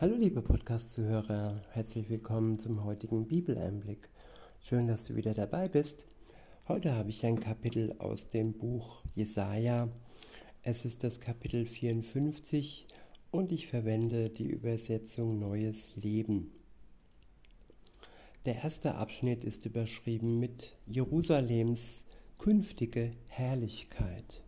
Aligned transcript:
Hallo 0.00 0.14
liebe 0.16 0.40
Podcast-Zuhörer, 0.40 1.60
herzlich 1.72 2.08
willkommen 2.08 2.58
zum 2.58 2.84
heutigen 2.84 3.28
Bibeleinblick. 3.28 4.08
Schön, 4.58 4.86
dass 4.86 5.04
du 5.04 5.14
wieder 5.14 5.34
dabei 5.34 5.68
bist. 5.68 6.06
Heute 6.68 6.94
habe 6.94 7.10
ich 7.10 7.26
ein 7.26 7.38
Kapitel 7.38 7.94
aus 7.98 8.26
dem 8.26 8.54
Buch 8.54 9.02
Jesaja. 9.14 9.90
Es 10.62 10.86
ist 10.86 11.04
das 11.04 11.20
Kapitel 11.20 11.66
54 11.66 12.86
und 13.30 13.52
ich 13.52 13.66
verwende 13.66 14.30
die 14.30 14.48
Übersetzung 14.48 15.36
Neues 15.36 15.94
Leben. 15.96 16.50
Der 18.46 18.54
erste 18.54 18.94
Abschnitt 18.94 19.44
ist 19.44 19.66
überschrieben 19.66 20.40
mit 20.40 20.78
Jerusalems 20.86 22.06
künftige 22.38 23.10
Herrlichkeit. 23.28 24.42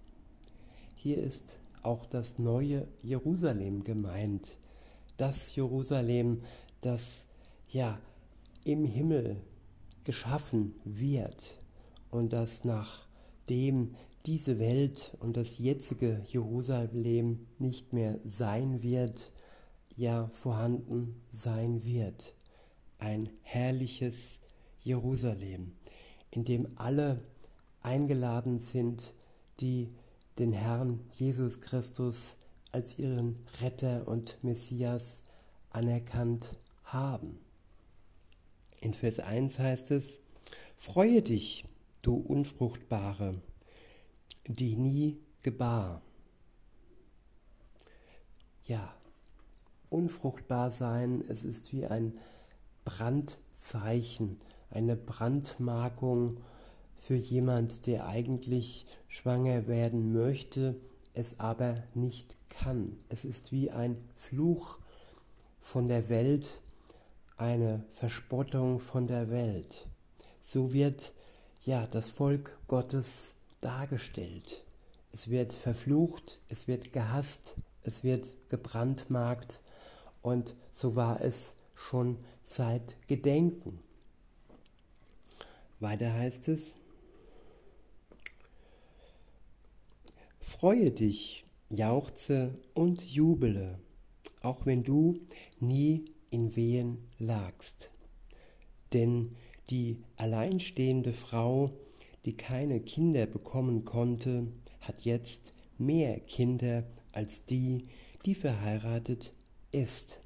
Hier 0.94 1.18
ist 1.18 1.60
auch 1.82 2.06
das 2.06 2.38
neue 2.38 2.88
Jerusalem 3.02 3.84
gemeint 3.84 4.56
das 5.16 5.54
Jerusalem, 5.54 6.42
das 6.80 7.26
ja 7.68 7.98
im 8.64 8.84
Himmel 8.84 9.40
geschaffen 10.04 10.74
wird 10.84 11.56
und 12.10 12.32
das 12.32 12.64
nachdem 12.64 13.94
diese 14.26 14.58
Welt 14.58 15.16
und 15.20 15.36
das 15.36 15.58
jetzige 15.58 16.24
Jerusalem 16.28 17.46
nicht 17.58 17.92
mehr 17.92 18.18
sein 18.24 18.82
wird, 18.82 19.32
ja 19.96 20.28
vorhanden 20.28 21.20
sein 21.30 21.84
wird. 21.84 22.34
Ein 22.98 23.28
herrliches 23.42 24.40
Jerusalem, 24.80 25.72
in 26.30 26.44
dem 26.44 26.68
alle 26.76 27.22
eingeladen 27.82 28.58
sind, 28.58 29.14
die 29.60 29.88
den 30.38 30.52
Herrn 30.52 31.00
Jesus 31.12 31.60
Christus 31.60 32.38
als 32.72 32.98
ihren 32.98 33.38
Retter 33.60 34.08
und 34.08 34.42
Messias 34.42 35.22
anerkannt 35.70 36.58
haben. 36.84 37.38
In 38.80 38.94
Vers 38.94 39.20
1 39.20 39.58
heißt 39.58 39.92
es, 39.92 40.20
Freue 40.76 41.22
dich, 41.22 41.64
du 42.02 42.16
Unfruchtbare, 42.16 43.40
die 44.48 44.74
nie 44.74 45.20
gebar. 45.44 46.02
Ja, 48.64 48.92
unfruchtbar 49.88 50.72
sein, 50.72 51.22
es 51.28 51.44
ist 51.44 51.72
wie 51.72 51.86
ein 51.86 52.14
Brandzeichen, 52.84 54.38
eine 54.70 54.96
Brandmarkung 54.96 56.38
für 56.96 57.14
jemand, 57.14 57.86
der 57.86 58.06
eigentlich 58.06 58.86
schwanger 59.06 59.68
werden 59.68 60.12
möchte, 60.12 60.76
es 61.14 61.38
aber 61.40 61.82
nicht 61.94 62.36
kann. 62.48 62.96
Es 63.08 63.24
ist 63.24 63.52
wie 63.52 63.70
ein 63.70 63.96
Fluch 64.14 64.78
von 65.60 65.86
der 65.86 66.08
Welt, 66.08 66.60
eine 67.36 67.84
Verspottung 67.90 68.80
von 68.80 69.06
der 69.06 69.30
Welt. 69.30 69.86
So 70.40 70.72
wird 70.72 71.14
ja 71.64 71.86
das 71.86 72.10
Volk 72.10 72.58
Gottes 72.66 73.36
dargestellt. 73.60 74.64
Es 75.12 75.28
wird 75.28 75.52
verflucht, 75.52 76.40
es 76.48 76.68
wird 76.68 76.92
gehasst, 76.92 77.56
es 77.82 78.02
wird 78.02 78.36
gebrandmarkt 78.48 79.60
und 80.22 80.54
so 80.72 80.96
war 80.96 81.20
es 81.20 81.56
schon 81.74 82.18
seit 82.42 82.96
Gedenken. 83.08 83.80
Weiter 85.80 86.12
heißt 86.12 86.48
es, 86.48 86.74
Freue 90.44 90.90
dich, 90.90 91.44
jauchze 91.70 92.52
und 92.74 93.00
jubele, 93.00 93.78
auch 94.42 94.66
wenn 94.66 94.82
du 94.82 95.20
nie 95.60 96.06
in 96.30 96.56
Wehen 96.56 96.98
lagst. 97.20 97.92
Denn 98.92 99.30
die 99.70 100.02
alleinstehende 100.16 101.12
Frau, 101.12 101.70
die 102.24 102.36
keine 102.36 102.80
Kinder 102.80 103.26
bekommen 103.26 103.84
konnte, 103.84 104.48
hat 104.80 105.02
jetzt 105.02 105.52
mehr 105.78 106.18
Kinder 106.18 106.82
als 107.12 107.46
die, 107.46 107.86
die 108.26 108.34
verheiratet 108.34 109.32
ist. 109.70 110.20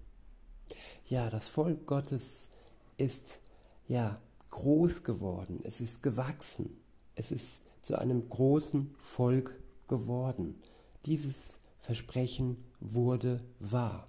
Ja, 1.04 1.28
das 1.28 1.50
Volk 1.50 1.86
Gottes 1.86 2.50
ist 2.96 3.42
ja 3.86 4.18
groß 4.50 5.02
geworden, 5.02 5.60
es 5.62 5.82
ist 5.82 6.02
gewachsen, 6.02 6.80
es 7.16 7.30
ist 7.30 7.62
zu 7.82 7.98
einem 7.98 8.30
großen 8.30 8.94
Volk 8.98 9.60
geworden. 9.88 10.60
Dieses 11.04 11.60
Versprechen 11.78 12.56
wurde 12.80 13.40
wahr. 13.60 14.08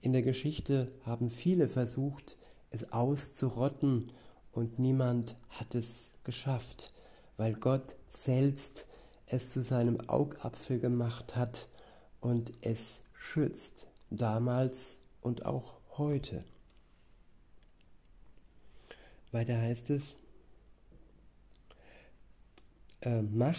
In 0.00 0.12
der 0.12 0.22
Geschichte 0.22 0.92
haben 1.04 1.30
viele 1.30 1.68
versucht, 1.68 2.36
es 2.70 2.92
auszurotten 2.92 4.12
und 4.52 4.78
niemand 4.78 5.36
hat 5.48 5.74
es 5.74 6.14
geschafft, 6.24 6.92
weil 7.36 7.54
Gott 7.54 7.96
selbst 8.08 8.86
es 9.26 9.50
zu 9.50 9.62
seinem 9.62 10.00
Augapfel 10.08 10.78
gemacht 10.78 11.36
hat 11.36 11.68
und 12.20 12.52
es 12.60 13.02
schützt, 13.14 13.88
damals 14.10 14.98
und 15.20 15.46
auch 15.46 15.80
heute. 15.96 16.44
Weiter 19.30 19.58
heißt 19.58 19.90
es, 19.90 20.16
äh, 23.00 23.22
mach 23.22 23.58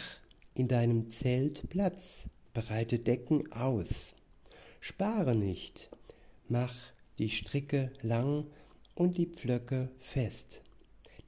in 0.55 0.67
deinem 0.67 1.09
Zelt 1.09 1.69
Platz, 1.69 2.25
bereite 2.53 2.99
Decken 2.99 3.51
aus. 3.51 4.15
Spare 4.79 5.35
nicht, 5.35 5.89
mach 6.47 6.73
die 7.17 7.29
Stricke 7.29 7.91
lang 8.01 8.45
und 8.95 9.17
die 9.17 9.27
Pflöcke 9.27 9.89
fest, 9.99 10.61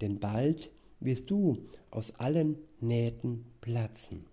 denn 0.02 0.19
bald 0.19 0.72
wirst 1.00 1.30
du 1.30 1.66
aus 1.90 2.13
allen 2.16 2.58
Nähten 2.80 3.46
platzen. 3.62 4.25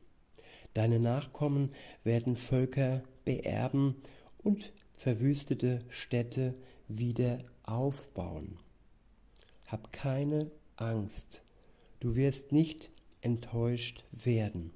Deine 0.75 1.01
Nachkommen 1.01 1.71
werden 2.03 2.37
Völker 2.37 3.03
beerben 3.25 3.97
und 4.39 4.73
verwüstete 4.95 5.85
Städte 5.89 6.55
wieder 6.89 7.45
aufbauen. 7.63 8.59
Hab 9.67 9.93
keine 9.93 10.51
Angst, 10.77 11.43
du 12.01 12.17
wirst 12.17 12.53
nicht 12.53 12.91
enttäuscht 13.21 14.05
werden. 14.11 14.73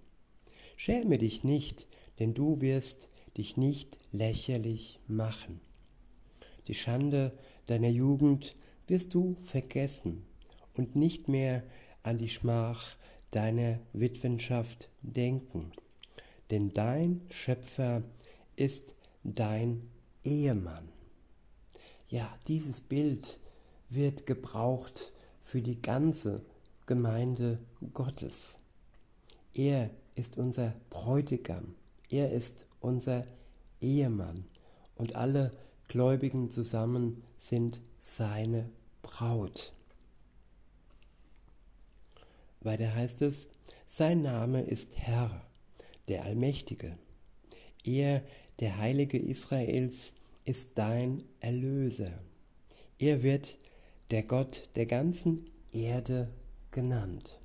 Schäme 0.77 1.19
dich 1.19 1.43
nicht, 1.43 1.87
denn 2.19 2.35
du 2.35 2.61
wirst 2.61 3.09
dich 3.37 3.57
nicht 3.57 3.99
lächerlich 4.13 5.01
machen. 5.09 5.61
Die 6.69 6.75
Schande 6.75 7.33
deiner 7.67 7.89
Jugend 7.89 8.55
wirst 8.87 9.15
du 9.15 9.37
vergessen 9.43 10.27
und 10.75 10.97
nicht 10.97 11.29
mehr 11.29 11.63
an 12.03 12.19
die 12.19 12.29
Schmach 12.29 12.97
deiner 13.31 13.81
Witwenschaft 13.93 14.91
denken, 15.03 15.73
denn 16.51 16.73
dein 16.73 17.23
Schöpfer 17.31 18.03
ist 18.55 18.95
dein 19.25 19.89
Ehemann. 20.23 20.89
Ja, 22.09 22.39
dieses 22.47 22.81
Bild 22.81 23.41
wird 23.89 24.27
gebraucht 24.27 25.13
für 25.41 25.63
die 25.63 25.81
ganze 25.81 26.45
Gemeinde 26.87 27.59
Gottes. 27.93 28.59
Er 29.55 29.91
ist 30.17 30.39
unser 30.39 30.75
Bräutigam, 30.91 31.75
er 32.11 32.33
ist 32.33 32.67
unser 32.81 33.25
Ehemann 33.81 34.45
und 34.97 35.15
alle 35.15 35.53
Gläubigen 35.89 36.51
zusammen 36.51 37.23
sind 37.37 37.81
seine 37.99 38.69
Braut. 39.03 39.73
Weiter 42.61 42.95
heißt 42.95 43.23
es, 43.23 43.49
sein 43.87 44.23
Name 44.23 44.63
ist 44.63 44.97
Herr, 44.97 45.47
der 46.09 46.25
Allmächtige. 46.25 46.99
Er, 47.85 48.25
der 48.59 48.79
Heilige 48.79 49.19
Israels, 49.19 50.15
ist 50.45 50.79
dein 50.79 51.23
Erlöser. 51.39 52.13
Er 52.99 53.23
wird 53.23 53.59
der 54.11 54.23
Gott 54.23 54.69
der 54.75 54.87
ganzen 54.87 55.45
Erde 55.73 56.29
genannt 56.71 57.39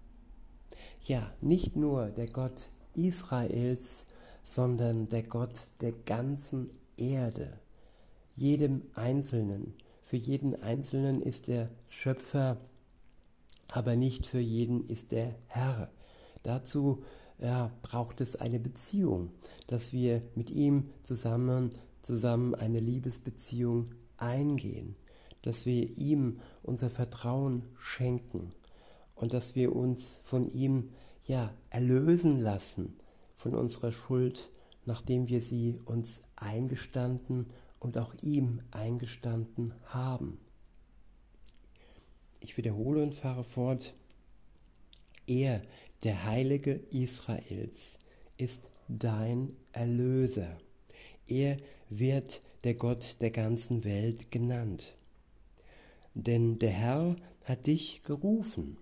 ja, 1.03 1.31
nicht 1.41 1.75
nur 1.75 2.07
der 2.11 2.27
Gott 2.27 2.69
Israels, 2.93 4.05
sondern 4.43 5.09
der 5.09 5.23
Gott 5.23 5.69
der 5.81 5.93
ganzen 5.93 6.69
Erde, 6.97 7.59
jedem 8.35 8.83
Einzelnen. 8.93 9.73
Für 10.01 10.17
jeden 10.17 10.61
Einzelnen 10.61 11.21
ist 11.21 11.47
der 11.47 11.69
Schöpfer, 11.87 12.57
aber 13.67 13.95
nicht 13.95 14.27
für 14.27 14.39
jeden 14.39 14.85
ist 14.85 15.11
der 15.11 15.35
Herr. 15.47 15.89
Dazu 16.43 17.03
ja, 17.39 17.71
braucht 17.81 18.21
es 18.21 18.35
eine 18.35 18.59
Beziehung, 18.59 19.31
dass 19.67 19.93
wir 19.93 20.21
mit 20.35 20.51
ihm 20.51 20.89
zusammen, 21.01 21.71
zusammen 22.01 22.53
eine 22.53 22.79
Liebesbeziehung 22.79 23.89
eingehen, 24.17 24.95
dass 25.41 25.65
wir 25.65 25.97
ihm 25.97 26.39
unser 26.61 26.89
Vertrauen 26.89 27.63
schenken 27.79 28.53
und 29.21 29.33
dass 29.33 29.55
wir 29.55 29.73
uns 29.75 30.19
von 30.23 30.49
ihm 30.49 30.89
ja 31.27 31.53
erlösen 31.69 32.39
lassen 32.39 32.97
von 33.35 33.55
unserer 33.55 33.91
Schuld, 33.91 34.51
nachdem 34.85 35.27
wir 35.27 35.41
sie 35.41 35.79
uns 35.85 36.23
eingestanden 36.35 37.45
und 37.79 37.97
auch 37.97 38.13
ihm 38.21 38.61
eingestanden 38.71 39.73
haben. 39.85 40.39
Ich 42.39 42.57
wiederhole 42.57 43.03
und 43.03 43.13
fahre 43.13 43.43
fort. 43.43 43.93
Er, 45.27 45.61
der 46.03 46.25
Heilige 46.25 46.73
Israels, 46.89 47.99
ist 48.37 48.71
dein 48.87 49.55
Erlöser. 49.71 50.57
Er 51.27 51.57
wird 51.89 52.41
der 52.63 52.73
Gott 52.73 53.17
der 53.21 53.29
ganzen 53.29 53.83
Welt 53.83 54.31
genannt. 54.31 54.97
Denn 56.15 56.57
der 56.57 56.71
Herr 56.71 57.15
hat 57.43 57.67
dich 57.67 58.01
gerufen, 58.03 58.77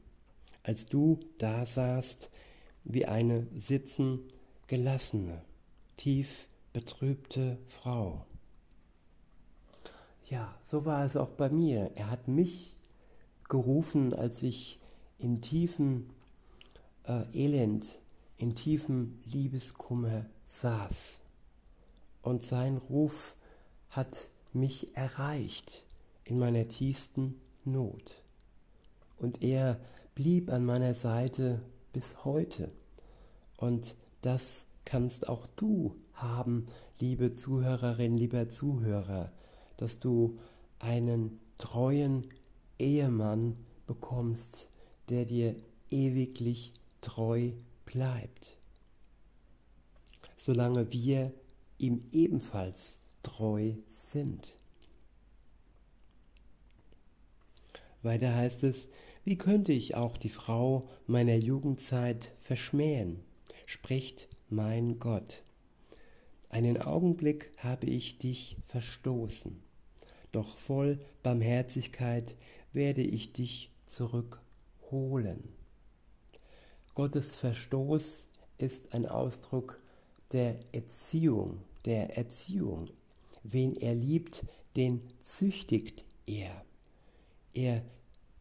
als 0.70 0.86
du 0.86 1.20
da 1.40 1.66
saßt 1.66 2.30
wie 2.84 3.08
eine 3.08 3.48
sitzen 3.56 4.20
gelassene, 4.68 5.42
tief 5.98 6.48
betrübte 6.74 7.58
Frau. 7.66 8.28
Ja, 10.28 10.56
so 10.62 10.86
war 10.86 11.04
es 11.06 11.18
auch 11.18 11.30
bei 11.30 11.50
mir. 11.50 11.90
Er 11.96 12.12
hat 12.12 12.28
mich 12.28 12.76
gerufen, 13.48 14.14
als 14.14 14.44
ich 14.44 14.80
in 15.18 15.42
tiefem 15.42 16.12
äh, 17.06 17.24
Elend, 17.34 18.00
in 18.38 18.54
tiefem 18.54 19.18
Liebeskummer 19.26 20.28
saß. 20.46 21.20
Und 22.22 22.44
sein 22.44 22.78
Ruf 22.78 23.36
hat 23.90 24.30
mich 24.54 24.96
erreicht 24.96 25.88
in 26.26 26.38
meiner 26.38 26.68
tiefsten 26.68 27.42
Not. 27.66 28.22
Und 29.18 29.44
er 29.44 29.80
blieb 30.20 30.52
an 30.52 30.66
meiner 30.66 30.96
Seite 30.96 31.62
bis 31.94 32.26
heute. 32.26 32.70
Und 33.56 33.96
das 34.22 34.68
kannst 34.84 35.30
auch 35.30 35.48
du 35.56 35.96
haben, 36.12 36.68
liebe 37.00 37.36
Zuhörerin, 37.36 38.18
lieber 38.18 38.50
Zuhörer, 38.50 39.32
dass 39.78 40.02
du 40.02 40.36
einen 40.80 41.40
treuen 41.58 42.28
Ehemann 42.80 43.56
bekommst, 43.88 44.70
der 45.08 45.24
dir 45.24 45.56
ewiglich 45.90 46.74
treu 47.00 47.54
bleibt. 47.86 48.58
Solange 50.36 50.92
wir 50.92 51.32
ihm 51.78 52.02
ebenfalls 52.12 53.00
treu 53.24 53.72
sind. 53.88 54.54
Weiter 58.04 58.36
heißt 58.36 58.66
es, 58.66 58.90
wie 59.26 59.38
könnte 59.38 59.72
ich 59.72 59.96
auch 59.96 60.18
die 60.18 60.30
Frau 60.30 60.88
meiner 61.08 61.36
Jugendzeit 61.36 62.34
verschmähen, 62.40 63.20
spricht 63.66 64.28
mein 64.50 65.00
Gott. 65.00 65.44
Einen 66.50 66.82
Augenblick 66.82 67.52
habe 67.58 67.86
ich 67.86 68.18
dich 68.18 68.58
verstoßen, 68.66 69.62
doch 70.32 70.58
voll 70.58 71.00
Barmherzigkeit 71.22 72.36
werde 72.74 73.02
ich 73.02 73.34
dich 73.34 73.72
zurückholen. 73.86 75.44
Gottes 76.96 77.38
Verstoß 77.38 78.28
ist 78.58 78.94
ein 78.94 79.06
Ausdruck 79.06 79.80
der 80.32 80.60
Erziehung, 80.74 81.60
der 81.86 82.18
Erziehung. 82.18 82.90
Wen 83.44 83.76
er 83.76 83.96
liebt, 83.96 84.46
den 84.76 85.02
züchtigt 85.20 86.04
er. 86.26 86.64
Er 87.54 87.84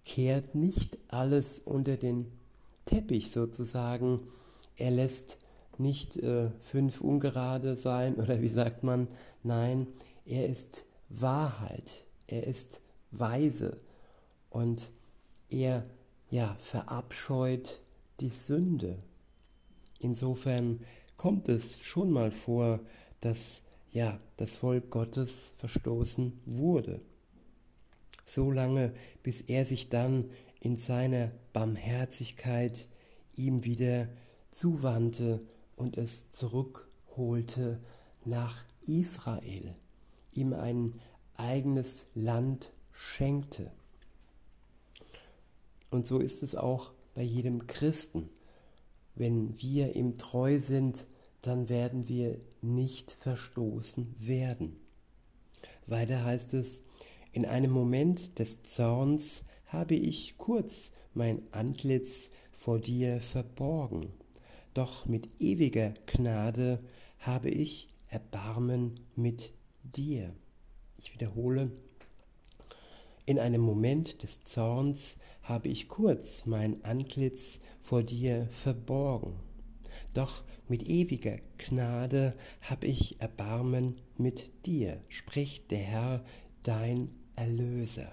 kehrt 0.08 0.54
nicht 0.54 0.98
alles 1.08 1.60
unter 1.64 1.98
den 1.98 2.32
Teppich 2.86 3.30
sozusagen. 3.30 4.22
Er 4.76 4.90
lässt 4.90 5.38
nicht 5.76 6.16
äh, 6.16 6.50
fünf 6.62 7.02
ungerade 7.02 7.76
sein 7.76 8.16
oder 8.16 8.40
wie 8.40 8.48
sagt 8.48 8.82
man, 8.82 9.06
nein, 9.42 9.86
er 10.24 10.48
ist 10.48 10.86
Wahrheit, 11.10 12.06
er 12.26 12.46
ist 12.46 12.80
weise 13.10 13.78
und 14.48 14.90
er 15.50 15.82
ja 16.30 16.56
verabscheut 16.58 17.80
die 18.20 18.30
Sünde. 18.30 18.98
Insofern 20.00 20.80
kommt 21.18 21.50
es 21.50 21.80
schon 21.80 22.10
mal 22.10 22.30
vor, 22.30 22.80
dass 23.20 23.62
ja 23.92 24.18
das 24.38 24.56
Volk 24.56 24.90
Gottes 24.90 25.52
verstoßen 25.58 26.40
wurde. 26.46 27.00
So 28.28 28.50
lange, 28.50 28.92
bis 29.22 29.40
er 29.40 29.64
sich 29.64 29.88
dann 29.88 30.28
in 30.60 30.76
seiner 30.76 31.32
Barmherzigkeit 31.54 32.86
ihm 33.36 33.64
wieder 33.64 34.06
zuwandte 34.50 35.40
und 35.76 35.96
es 35.96 36.28
zurückholte 36.28 37.80
nach 38.26 38.66
Israel, 38.86 39.74
ihm 40.34 40.52
ein 40.52 41.00
eigenes 41.36 42.04
Land 42.14 42.70
schenkte. 42.92 43.72
Und 45.88 46.06
so 46.06 46.18
ist 46.18 46.42
es 46.42 46.54
auch 46.54 46.92
bei 47.14 47.22
jedem 47.22 47.66
Christen. 47.66 48.28
Wenn 49.14 49.58
wir 49.58 49.96
ihm 49.96 50.18
treu 50.18 50.58
sind, 50.58 51.06
dann 51.40 51.70
werden 51.70 52.08
wir 52.08 52.38
nicht 52.60 53.10
verstoßen 53.10 54.14
werden. 54.18 54.76
Weiter 55.86 56.24
heißt 56.24 56.52
es, 56.52 56.82
in 57.32 57.44
einem 57.46 57.70
Moment 57.70 58.38
des 58.38 58.62
Zorns 58.62 59.44
habe 59.66 59.94
ich 59.94 60.38
kurz 60.38 60.92
mein 61.14 61.42
Antlitz 61.52 62.30
vor 62.52 62.78
dir 62.78 63.20
verborgen. 63.20 64.12
Doch 64.74 65.06
mit 65.06 65.40
ewiger 65.40 65.94
Gnade 66.06 66.78
habe 67.20 67.50
ich 67.50 67.88
Erbarmen 68.08 69.00
mit 69.16 69.52
dir. 69.82 70.34
Ich 70.98 71.12
wiederhole, 71.12 71.70
in 73.26 73.38
einem 73.38 73.60
Moment 73.60 74.22
des 74.22 74.42
Zorns 74.42 75.18
habe 75.42 75.68
ich 75.68 75.88
kurz 75.88 76.46
mein 76.46 76.82
Antlitz 76.84 77.58
vor 77.80 78.02
dir 78.02 78.48
verborgen, 78.50 79.34
doch 80.14 80.42
mit 80.66 80.82
ewiger 80.84 81.38
Gnade 81.58 82.34
habe 82.62 82.86
ich 82.86 83.20
Erbarmen 83.20 83.96
mit 84.16 84.50
dir, 84.66 85.00
spricht 85.08 85.70
der 85.70 85.78
Herr, 85.78 86.24
dein 86.68 87.10
Erlöser. 87.34 88.12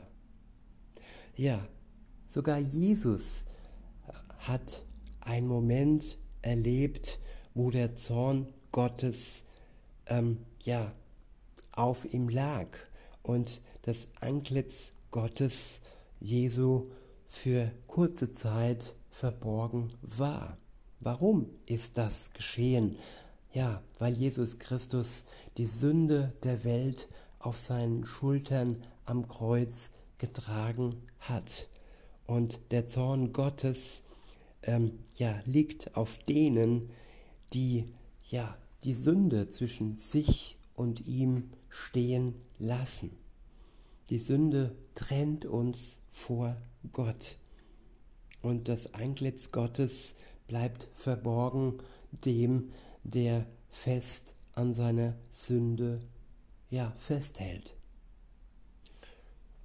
Ja, 1.35 1.67
sogar 2.29 2.57
Jesus 2.57 3.43
hat 4.39 4.85
einen 5.19 5.45
Moment 5.45 6.17
erlebt, 6.41 7.19
wo 7.53 7.69
der 7.69 7.97
Zorn 7.97 8.47
Gottes 8.71 9.43
ähm, 10.05 10.37
ja 10.63 10.93
auf 11.73 12.05
ihm 12.13 12.29
lag 12.29 12.67
und 13.23 13.61
das 13.81 14.07
Antlitz 14.21 14.93
Gottes 15.11 15.81
Jesu 16.21 16.91
für 17.27 17.69
kurze 17.87 18.31
Zeit 18.31 18.95
verborgen 19.09 19.91
war. 20.01 20.57
Warum 21.01 21.49
ist 21.65 21.97
das 21.97 22.31
geschehen? 22.31 22.95
Ja, 23.51 23.83
weil 23.99 24.13
Jesus 24.13 24.57
Christus 24.57 25.25
die 25.57 25.65
Sünde 25.65 26.33
der 26.43 26.63
Welt 26.63 27.09
auf 27.45 27.57
seinen 27.57 28.05
Schultern 28.05 28.83
am 29.05 29.27
Kreuz 29.27 29.91
getragen 30.17 30.95
hat. 31.19 31.69
Und 32.25 32.59
der 32.71 32.87
Zorn 32.87 33.33
Gottes 33.33 34.01
ähm, 34.63 34.99
ja, 35.17 35.41
liegt 35.45 35.95
auf 35.95 36.17
denen, 36.17 36.91
die 37.53 37.93
ja, 38.23 38.57
die 38.83 38.93
Sünde 38.93 39.49
zwischen 39.49 39.97
sich 39.97 40.57
und 40.73 41.07
ihm 41.07 41.51
stehen 41.69 42.35
lassen. 42.57 43.11
Die 44.09 44.19
Sünde 44.19 44.75
trennt 44.95 45.45
uns 45.45 45.99
vor 46.09 46.57
Gott. 46.91 47.37
Und 48.41 48.67
das 48.67 48.93
Antlitz 48.93 49.51
Gottes 49.51 50.15
bleibt 50.47 50.89
verborgen 50.93 51.79
dem, 52.11 52.69
der 53.03 53.45
fest 53.69 54.33
an 54.53 54.73
seiner 54.73 55.15
Sünde 55.29 56.01
ja, 56.69 56.91
festhält. 56.97 57.75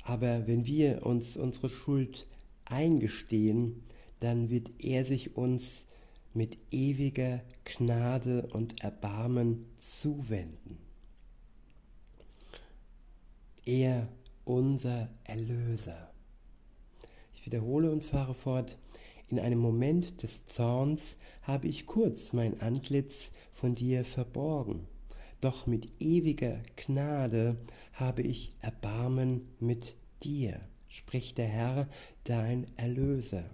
Aber 0.05 0.47
wenn 0.47 0.67
wir 0.67 1.07
uns 1.07 1.37
unsere 1.37 1.69
Schuld 1.69 2.27
eingestehen, 2.65 3.83
dann 4.21 4.51
wird 4.51 4.71
er 4.79 5.05
sich 5.05 5.37
uns 5.37 5.87
mit 6.33 6.59
ewiger 6.71 7.43
Gnade 7.65 8.47
und 8.53 8.83
Erbarmen 8.83 9.67
zuwenden. 9.79 10.79
Er, 13.65 14.09
unser 14.45 15.09
Erlöser. 15.25 16.11
Ich 17.35 17.47
wiederhole 17.47 17.91
und 17.91 18.05
fahre 18.05 18.35
fort. 18.35 18.79
In 19.29 19.39
einem 19.39 19.59
Moment 19.59 20.23
des 20.23 20.45
Zorns 20.45 21.17
habe 21.43 21.69
ich 21.69 21.87
kurz 21.87 22.33
mein 22.33 22.61
Antlitz 22.61 23.31
von 23.53 23.75
dir 23.75 24.05
verborgen, 24.05 24.87
doch 25.41 25.67
mit 25.67 25.89
ewiger 26.01 26.61
Gnade 26.77 27.57
habe 27.93 28.23
ich 28.23 28.53
Erbarmen 28.61 29.49
mit 29.59 29.97
dir, 30.23 30.61
spricht 30.89 31.39
der 31.39 31.49
Herr, 31.49 31.89
dein 32.25 32.67
Erlöser 32.77 33.45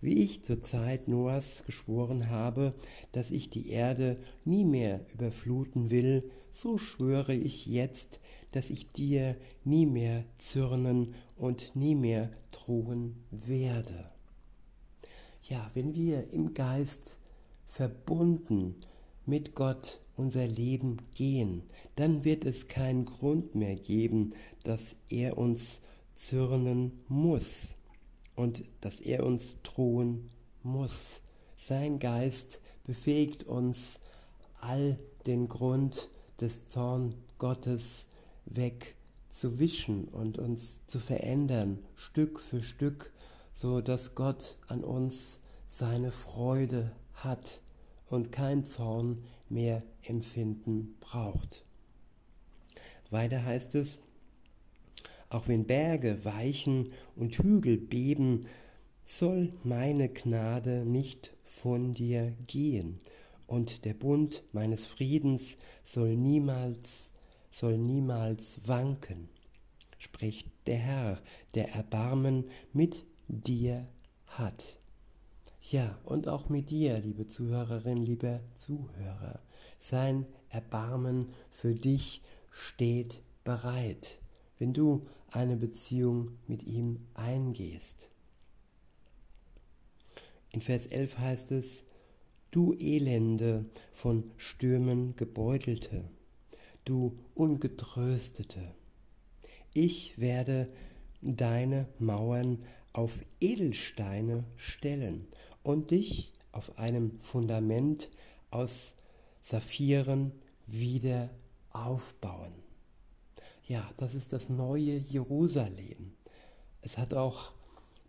wie 0.00 0.22
ich 0.22 0.42
zur 0.44 0.62
Zeit 0.62 1.08
Noahs 1.08 1.62
geschworen 1.66 2.30
habe, 2.30 2.74
dass 3.12 3.30
ich 3.30 3.50
die 3.50 3.68
Erde 3.68 4.16
nie 4.44 4.64
mehr 4.64 5.04
überfluten 5.12 5.90
will 5.90 6.30
so 6.52 6.78
schwöre 6.78 7.34
ich 7.34 7.66
jetzt, 7.66 8.20
dass 8.52 8.70
ich 8.70 8.88
dir 8.88 9.36
nie 9.64 9.86
mehr 9.86 10.24
zürnen 10.38 11.14
und 11.36 11.76
nie 11.76 11.94
mehr 11.94 12.30
drohen 12.50 13.22
werde. 13.30 14.10
Ja, 15.44 15.70
wenn 15.74 15.94
wir 15.94 16.32
im 16.32 16.54
Geist 16.54 17.18
verbunden 17.66 18.74
mit 19.26 19.54
Gott 19.54 20.00
unser 20.20 20.46
Leben 20.46 20.98
gehen, 21.14 21.62
dann 21.96 22.24
wird 22.24 22.44
es 22.44 22.68
keinen 22.68 23.06
Grund 23.06 23.54
mehr 23.54 23.74
geben, 23.74 24.34
dass 24.64 24.94
er 25.08 25.38
uns 25.38 25.80
zürnen 26.14 27.00
muss 27.08 27.74
und 28.36 28.62
dass 28.82 29.00
er 29.00 29.24
uns 29.24 29.56
drohen 29.62 30.28
muss. 30.62 31.22
Sein 31.56 31.98
Geist 31.98 32.60
befähigt 32.84 33.44
uns, 33.44 34.00
all 34.60 34.98
den 35.26 35.48
Grund 35.48 36.10
des 36.38 36.68
Zorn 36.68 37.14
Gottes 37.38 38.06
wegzuwischen 38.44 40.04
und 40.04 40.38
uns 40.38 40.86
zu 40.86 40.98
verändern, 40.98 41.78
Stück 41.94 42.40
für 42.40 42.62
Stück, 42.62 43.10
so 43.54 43.80
dass 43.80 44.14
Gott 44.14 44.58
an 44.68 44.84
uns 44.84 45.40
seine 45.66 46.10
Freude 46.10 46.92
hat 47.14 47.62
und 48.10 48.32
kein 48.32 48.64
Zorn 48.64 49.24
mehr 49.48 49.82
empfinden 50.02 50.96
braucht. 51.00 51.64
Weiter 53.10 53.44
heißt 53.44 53.74
es, 53.76 54.00
auch 55.30 55.48
wenn 55.48 55.64
Berge 55.64 56.24
weichen 56.24 56.92
und 57.16 57.36
Hügel 57.36 57.78
beben, 57.78 58.46
soll 59.04 59.52
meine 59.64 60.08
Gnade 60.08 60.84
nicht 60.84 61.32
von 61.44 61.94
dir 61.94 62.34
gehen, 62.46 63.00
und 63.46 63.84
der 63.84 63.94
Bund 63.94 64.44
meines 64.52 64.86
Friedens 64.86 65.56
soll 65.82 66.16
niemals, 66.16 67.12
soll 67.50 67.78
niemals 67.78 68.68
wanken, 68.68 69.28
spricht 69.98 70.48
der 70.66 70.78
Herr, 70.78 71.22
der 71.54 71.72
Erbarmen 71.72 72.44
mit 72.72 73.04
dir 73.26 73.88
hat. 74.26 74.79
Ja, 75.62 75.98
und 76.04 76.26
auch 76.26 76.48
mit 76.48 76.70
dir, 76.70 76.98
liebe 76.98 77.26
Zuhörerin, 77.26 77.98
lieber 77.98 78.40
Zuhörer. 78.48 79.40
Sein 79.78 80.26
Erbarmen 80.48 81.28
für 81.50 81.74
dich 81.74 82.22
steht 82.50 83.22
bereit, 83.44 84.18
wenn 84.58 84.72
du 84.72 85.06
eine 85.30 85.56
Beziehung 85.56 86.38
mit 86.46 86.62
ihm 86.64 87.06
eingehst. 87.14 88.08
In 90.50 90.62
Vers 90.62 90.86
11 90.86 91.18
heißt 91.18 91.52
es, 91.52 91.84
Du 92.50 92.74
Elende 92.74 93.66
von 93.92 94.32
Stürmen 94.38 95.14
gebeutelte, 95.14 96.10
du 96.84 97.16
Ungetröstete, 97.34 98.74
ich 99.72 100.18
werde 100.18 100.68
deine 101.22 101.86
Mauern 102.00 102.64
auf 102.92 103.20
Edelsteine 103.40 104.42
stellen 104.56 105.28
und 105.62 105.90
dich 105.90 106.32
auf 106.52 106.78
einem 106.78 107.18
Fundament 107.20 108.10
aus 108.50 108.94
Saphiren 109.40 110.32
wieder 110.66 111.30
aufbauen. 111.70 112.52
Ja, 113.66 113.88
das 113.96 114.14
ist 114.14 114.32
das 114.32 114.48
neue 114.48 114.96
Jerusalem. 114.96 116.12
Es 116.82 116.98
hat 116.98 117.14
auch 117.14 117.52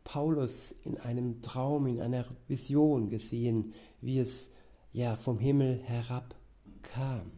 Paulus 0.04 0.74
in 0.84 0.98
einem 0.98 1.42
Traum, 1.42 1.86
in 1.88 2.02
einer 2.02 2.26
Vision 2.48 3.10
gesehen, 3.10 3.74
wie 4.02 4.20
es 4.20 4.50
ja 4.92 5.16
vom 5.16 5.40
Himmel 5.40 5.80
herabkam. 5.84 7.32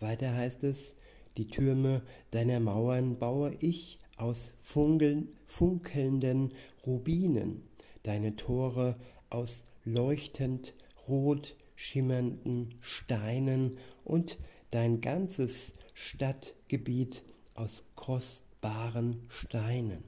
Weiter 0.00 0.32
heißt 0.32 0.64
es, 0.64 0.94
die 1.36 1.48
Türme 1.48 2.02
deiner 2.30 2.60
Mauern 2.60 3.18
baue 3.18 3.54
ich 3.58 3.98
aus 4.16 4.52
funkeln, 4.60 5.28
funkelnden 5.46 6.54
Rubinen, 6.86 7.62
deine 8.02 8.36
Tore 8.36 8.96
aus 9.30 9.64
leuchtend 9.84 10.74
rot 11.08 11.54
schimmernden 11.76 12.74
Steinen 12.80 13.78
und 14.04 14.38
dein 14.70 15.00
ganzes 15.00 15.72
Stadtgebiet 15.94 17.24
aus 17.54 17.84
kostbaren 17.94 19.24
Steinen. 19.28 20.04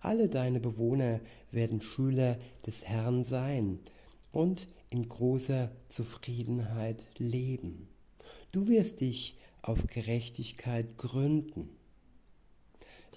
Alle 0.00 0.28
deine 0.28 0.60
Bewohner 0.60 1.20
werden 1.50 1.80
Schüler 1.80 2.38
des 2.66 2.86
Herrn 2.86 3.24
sein 3.24 3.80
und 4.30 4.68
in 4.90 5.08
großer 5.08 5.70
Zufriedenheit 5.88 7.06
leben. 7.18 7.88
Du 8.52 8.68
wirst 8.68 9.00
dich 9.00 9.36
auf 9.62 9.86
Gerechtigkeit 9.86 10.96
gründen. 10.96 11.70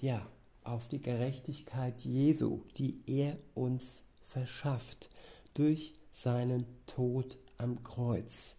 Ja, 0.00 0.26
auf 0.64 0.88
die 0.88 1.00
Gerechtigkeit 1.02 2.02
Jesu, 2.02 2.62
die 2.76 3.00
er 3.06 3.38
uns 3.54 4.04
verschafft 4.22 5.08
durch 5.54 5.94
seinen 6.10 6.66
Tod 6.86 7.38
am 7.58 7.82
Kreuz. 7.82 8.56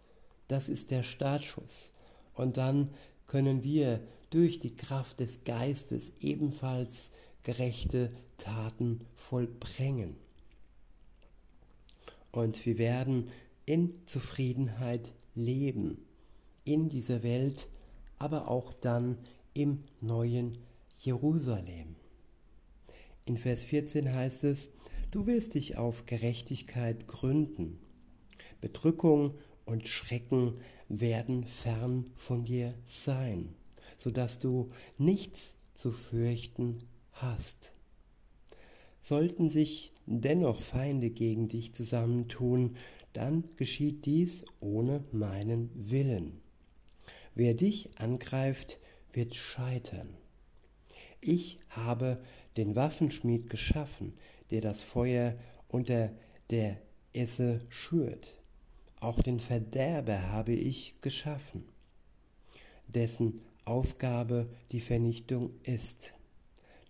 Das 0.48 0.70
ist 0.70 0.91
der 0.91 1.03
Startschuss. 1.03 1.91
Und 2.34 2.58
dann 2.58 2.89
können 3.27 3.63
wir 3.63 4.01
durch 4.29 4.60
die 4.60 4.75
Kraft 4.75 5.20
des 5.20 5.43
Geistes 5.43 6.13
ebenfalls 6.22 7.12
gerechte 7.43 8.12
Taten 8.38 9.05
vollbringen. 9.15 10.15
Und 12.31 12.65
wir 12.65 12.77
werden 12.77 13.29
in 13.65 13.93
Zufriedenheit 14.05 15.13
leben, 15.36 16.05
in 16.63 16.89
dieser 16.89 17.24
Welt, 17.24 17.67
aber 18.17 18.48
auch 18.48 18.74
dann 18.74 19.17
im 19.53 19.84
neuen 20.00 20.58
Jerusalem. 21.03 21.96
In 23.25 23.36
Vers 23.36 23.63
14 23.63 24.13
heißt 24.13 24.43
es, 24.43 24.70
du 25.10 25.25
wirst 25.25 25.55
dich 25.55 25.75
auf 25.77 26.05
Gerechtigkeit 26.05 27.08
gründen. 27.08 27.79
Bedrückung 28.62 29.34
und 29.65 29.88
Schrecken 29.88 30.60
werden 30.89 31.48
fern 31.48 32.12
von 32.15 32.46
dir 32.46 32.75
sein, 32.86 33.55
sodass 33.98 34.38
du 34.38 34.70
nichts 35.00 35.58
zu 35.74 35.91
fürchten 35.91 36.84
hast. 37.13 37.74
Sollten 39.01 39.50
sich 39.50 39.93
dennoch 40.05 40.62
Feinde 40.62 41.10
gegen 41.10 41.48
dich 41.48 41.74
zusammentun, 41.74 42.77
dann 43.13 43.46
geschieht 43.58 44.05
dies 44.05 44.46
ohne 44.60 45.03
meinen 45.12 45.72
Willen. 45.74 46.41
Wer 47.34 47.55
dich 47.55 47.98
angreift, 47.98 48.77
wird 49.13 49.34
scheitern. 49.34 50.21
Ich 51.22 51.60
habe 51.70 52.20
den 52.58 52.75
Waffenschmied 52.75 53.50
geschaffen, 53.50 54.13
der 54.50 54.62
das 54.62 54.82
Feuer 54.82 55.36
unter 55.68 56.12
der 56.50 56.78
Esse 57.13 57.60
schürt. 57.70 58.34
Auch 59.00 59.22
den 59.22 59.40
Verderber 59.40 60.30
habe 60.30 60.54
ich 60.54 60.96
geschaffen, 61.01 61.63
dessen 62.88 63.40
Aufgabe 63.66 64.50
die 64.72 64.82
Vernichtung 64.82 65.51
ist. 65.63 66.13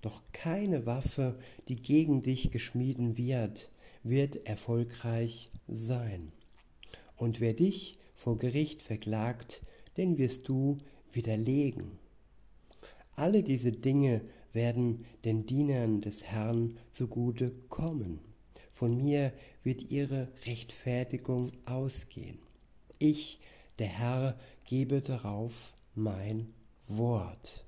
Doch 0.02 0.22
keine 0.32 0.86
Waffe, 0.86 1.38
die 1.68 1.76
gegen 1.76 2.24
dich 2.24 2.52
geschmieden 2.52 3.18
wird, 3.18 3.70
wird 4.04 4.48
erfolgreich 4.48 5.52
sein. 5.68 6.32
Und 7.18 7.40
wer 7.40 7.54
dich 7.54 7.98
vor 8.16 8.38
Gericht 8.38 8.82
verklagt, 8.82 9.62
den 9.98 10.18
wirst 10.18 10.48
du 10.48 10.78
widerlegen. 11.12 12.01
Alle 13.16 13.44
diese 13.44 13.72
Dinge 13.72 14.22
werden 14.54 15.06
den 15.26 15.46
Dienern 15.46 16.02
des 16.02 16.24
Herrn 16.24 16.78
zugute 16.92 17.52
kommen. 17.70 18.20
Von 18.72 18.98
mir 18.98 19.34
wird 19.64 19.92
ihre 19.92 20.30
Rechtfertigung 20.46 21.52
ausgehen. 21.66 22.40
Ich, 23.00 23.40
der 23.80 23.88
Herr, 23.88 24.38
gebe 24.66 25.02
darauf 25.02 25.74
mein 25.96 26.54
Wort. 26.88 27.66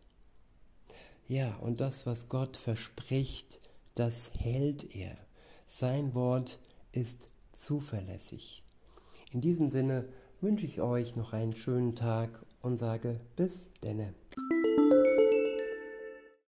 Ja, 1.28 1.56
und 1.58 1.82
das, 1.82 2.06
was 2.06 2.30
Gott 2.30 2.58
verspricht, 2.58 3.62
das 3.96 4.32
hält 4.40 4.96
er. 4.96 5.16
Sein 5.66 6.14
Wort 6.14 6.60
ist 6.92 7.28
zuverlässig. 7.52 8.64
In 9.32 9.42
diesem 9.42 9.70
Sinne 9.70 10.08
wünsche 10.42 10.66
ich 10.66 10.82
euch 10.82 11.16
noch 11.16 11.34
einen 11.34 11.56
schönen 11.56 11.96
Tag 11.96 12.46
und 12.62 12.78
sage 12.78 13.20
bis 13.36 13.72
denne. 13.84 14.14